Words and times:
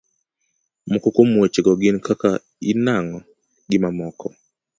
moko 0.89 1.07
kuom 1.15 1.29
weche 1.41 1.61
go 1.65 1.71
gin 1.81 1.97
kaka; 2.07 2.29
in 2.69 2.79
nang'o? 2.85 3.17
gimamoko 3.69 4.27